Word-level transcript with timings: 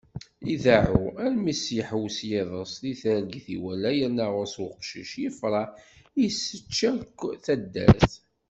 Ideεεu, 0.53 1.03
armi 1.23 1.53
t-yeḥwes 1.61 2.17
yiḍes 2.29 2.73
di 2.81 2.93
targit 3.01 3.47
iwala 3.55 3.89
yerna 3.97 4.25
γur-s 4.31 4.55
uqcic, 4.65 5.11
yefreḥ, 5.23 5.69
isečč 6.25 6.75
yakk 6.83 7.19
taddart. 7.45 8.11